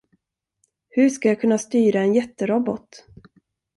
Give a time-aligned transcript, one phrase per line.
[0.89, 3.05] Hur ska jag kunna styra en jätterobot?